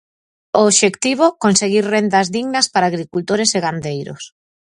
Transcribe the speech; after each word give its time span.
O 0.59 0.61
obxectivo, 0.69 1.25
conseguir 1.43 1.83
rendas 1.95 2.27
dignas 2.35 2.67
para 2.73 2.89
agricultores 2.91 3.49
e 3.57 3.59
gandeiros. 3.65 4.23